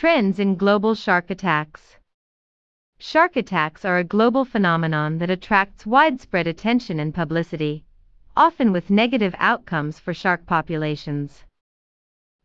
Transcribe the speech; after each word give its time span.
Trends 0.00 0.38
in 0.38 0.56
global 0.56 0.94
shark 0.94 1.28
attacks. 1.28 1.98
Shark 2.98 3.36
attacks 3.36 3.84
are 3.84 3.98
a 3.98 4.02
global 4.16 4.46
phenomenon 4.46 5.18
that 5.18 5.28
attracts 5.28 5.84
widespread 5.84 6.46
attention 6.46 6.98
and 6.98 7.12
publicity, 7.12 7.84
often 8.34 8.72
with 8.72 8.88
negative 8.88 9.34
outcomes 9.36 9.98
for 9.98 10.14
shark 10.14 10.46
populations. 10.46 11.44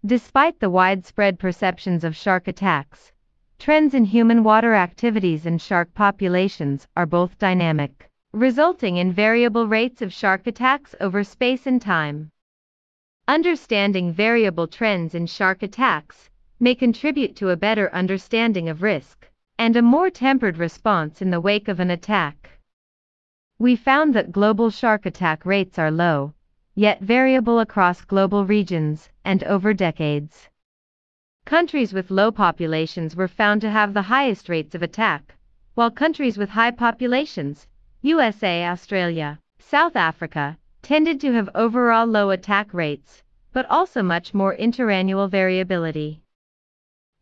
Despite 0.06 0.60
the 0.60 0.70
widespread 0.70 1.40
perceptions 1.40 2.04
of 2.04 2.14
shark 2.14 2.50
attacks, 2.50 3.14
trends 3.58 3.94
in 3.94 4.04
human 4.04 4.44
water 4.44 4.74
activities 4.76 5.46
and 5.46 5.62
shark 5.62 5.94
populations 5.94 6.90
are 6.98 7.06
both 7.06 7.40
dynamic, 7.40 8.10
resulting 8.34 8.98
in 8.98 9.14
variable 9.14 9.66
rates 9.66 10.02
of 10.02 10.12
shark 10.12 10.46
attacks 10.46 10.94
over 11.00 11.24
space 11.24 11.66
and 11.66 11.82
time. 11.82 12.32
Understanding 13.30 14.12
variable 14.12 14.68
trends 14.68 15.16
in 15.16 15.26
shark 15.26 15.64
attacks 15.64 16.30
may 16.60 16.74
contribute 16.74 17.36
to 17.36 17.50
a 17.50 17.58
better 17.58 17.94
understanding 17.94 18.70
of 18.70 18.82
risk 18.82 19.28
and 19.58 19.76
a 19.76 19.82
more 19.82 20.10
tempered 20.10 20.58
response 20.58 21.22
in 21.22 21.30
the 21.30 21.42
wake 21.42 21.68
of 21.68 21.80
an 21.80 21.92
attack. 21.92 22.50
We 23.58 23.76
found 23.76 24.14
that 24.14 24.32
global 24.32 24.70
shark 24.70 25.06
attack 25.06 25.46
rates 25.46 25.80
are 25.80 25.92
low, 25.92 26.34
yet 26.76 27.02
variable 27.02 27.60
across 27.60 28.02
global 28.02 28.46
regions 28.46 29.10
and 29.24 29.44
over 29.46 29.74
decades. 29.74 30.50
Countries 31.46 31.94
with 31.94 32.12
low 32.12 32.32
populations 32.32 33.16
were 33.16 33.28
found 33.28 33.62
to 33.62 33.70
have 33.70 33.94
the 33.94 34.02
highest 34.02 34.50
rates 34.50 34.76
of 34.76 34.82
attack, 34.82 35.36
while 35.76 35.92
countries 35.92 36.38
with 36.38 36.50
high 36.50 36.72
populations, 36.72 37.68
USA, 38.02 38.66
Australia, 38.66 39.40
South 39.60 39.96
Africa, 39.96 40.58
tended 40.82 41.22
to 41.22 41.32
have 41.34 41.50
overall 41.56 42.06
low 42.06 42.30
attack 42.30 42.74
rates, 42.74 43.24
but 43.54 43.66
also 43.70 44.04
much 44.04 44.34
more 44.34 44.56
interannual 44.58 45.30
variability. 45.30 46.22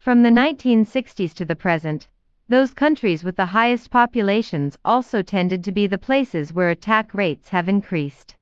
From 0.04 0.22
the 0.22 0.30
1960s 0.30 1.34
to 1.36 1.46
the 1.46 1.56
present, 1.56 2.10
those 2.50 2.74
countries 2.74 3.24
with 3.24 3.38
the 3.38 3.46
highest 3.46 3.90
populations 3.90 4.78
also 4.84 5.22
tended 5.22 5.64
to 5.64 5.72
be 5.72 5.88
the 5.88 5.98
places 5.98 6.52
where 6.52 6.72
attack 6.72 7.14
rates 7.14 7.48
have 7.48 7.70
increased. 7.70 8.36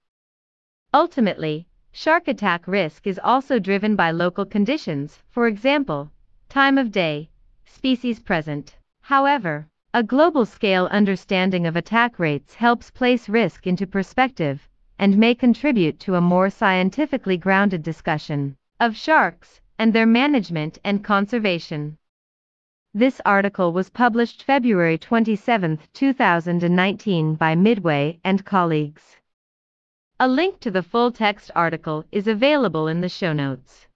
Ultimately, 0.92 1.68
shark 1.92 2.28
attack 2.28 2.68
risk 2.68 3.06
is 3.06 3.20
also 3.24 3.60
driven 3.60 3.96
by 3.96 4.10
local 4.10 4.44
conditions, 4.44 5.20
for 5.30 5.46
example, 5.46 6.12
time 6.50 6.80
of 6.80 6.92
day, 6.92 7.30
species 7.66 8.20
present. 8.20 8.76
However, 9.02 9.68
a 9.94 10.02
global 10.02 10.48
scale 10.48 10.88
understanding 10.88 11.68
of 11.68 11.76
attack 11.76 12.18
rates 12.18 12.56
helps 12.56 12.90
place 12.90 13.30
risk 13.30 13.68
into 13.68 13.86
perspective 13.86 14.68
and 14.98 15.16
may 15.16 15.36
contribute 15.36 16.00
to 16.00 16.16
a 16.16 16.22
more 16.22 16.50
scientifically 16.50 17.38
grounded 17.38 17.84
discussion 17.84 18.56
of 18.80 18.98
sharks 18.98 19.62
and 19.82 19.94
their 19.94 20.06
management 20.06 20.78
and 20.84 21.04
conservation. 21.04 21.98
This 22.94 23.20
article 23.26 23.74
was 23.74 23.90
published 23.90 24.44
February 24.44 25.00
27, 25.00 25.80
2019 25.92 27.34
by 27.34 27.56
Midway 27.56 28.20
and 28.24 28.46
colleagues. 28.46 29.18
A 30.20 30.28
link 30.28 30.60
to 30.60 30.70
the 30.70 30.84
full 30.84 31.12
text 31.12 31.50
article 31.56 32.06
is 32.12 32.28
available 32.28 32.88
in 32.88 33.02
the 33.02 33.10
show 33.10 33.34
notes. 33.34 33.88